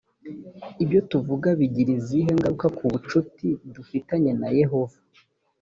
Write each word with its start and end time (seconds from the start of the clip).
ibyo 0.83 0.99
tuvuga 1.11 1.47
bigira 1.59 1.91
izihe 1.99 2.29
ngaruka 2.37 2.67
ku 2.77 2.83
bucuti 2.91 3.47
dufitanye 3.73 4.31
na 4.41 4.49
yehova 4.59 4.97